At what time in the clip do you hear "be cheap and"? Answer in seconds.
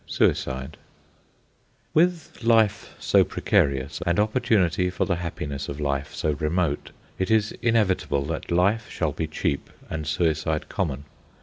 9.11-10.07